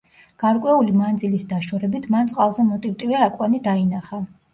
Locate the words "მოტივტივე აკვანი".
2.71-3.61